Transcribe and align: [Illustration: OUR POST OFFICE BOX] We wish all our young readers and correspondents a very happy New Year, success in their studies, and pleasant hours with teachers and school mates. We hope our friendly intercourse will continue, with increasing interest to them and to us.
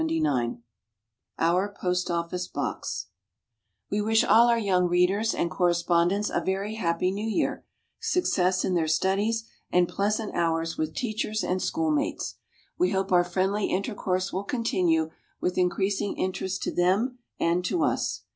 [Illustration: 0.01 0.63
OUR 1.37 1.69
POST 1.79 2.09
OFFICE 2.09 2.47
BOX] 2.47 3.09
We 3.91 4.01
wish 4.01 4.23
all 4.23 4.47
our 4.47 4.57
young 4.57 4.85
readers 4.87 5.35
and 5.35 5.51
correspondents 5.51 6.31
a 6.31 6.41
very 6.43 6.73
happy 6.73 7.11
New 7.11 7.29
Year, 7.29 7.63
success 7.99 8.65
in 8.65 8.73
their 8.73 8.87
studies, 8.87 9.43
and 9.71 9.87
pleasant 9.87 10.33
hours 10.33 10.75
with 10.75 10.95
teachers 10.95 11.43
and 11.43 11.61
school 11.61 11.91
mates. 11.91 12.37
We 12.79 12.89
hope 12.89 13.11
our 13.11 13.23
friendly 13.23 13.67
intercourse 13.67 14.33
will 14.33 14.43
continue, 14.43 15.11
with 15.39 15.55
increasing 15.59 16.15
interest 16.17 16.63
to 16.63 16.73
them 16.73 17.19
and 17.39 17.63
to 17.65 17.83
us. 17.83 18.23